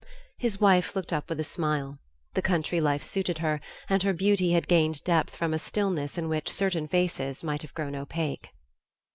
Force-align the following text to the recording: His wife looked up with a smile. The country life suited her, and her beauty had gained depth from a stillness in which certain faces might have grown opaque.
His 0.39 0.59
wife 0.59 0.95
looked 0.95 1.13
up 1.13 1.29
with 1.29 1.39
a 1.39 1.43
smile. 1.43 1.99
The 2.33 2.41
country 2.41 2.81
life 2.81 3.03
suited 3.03 3.37
her, 3.37 3.61
and 3.87 4.01
her 4.01 4.13
beauty 4.13 4.53
had 4.53 4.67
gained 4.67 5.03
depth 5.03 5.35
from 5.35 5.53
a 5.53 5.59
stillness 5.59 6.17
in 6.17 6.27
which 6.27 6.49
certain 6.49 6.87
faces 6.87 7.43
might 7.43 7.61
have 7.61 7.75
grown 7.75 7.95
opaque. 7.95 8.49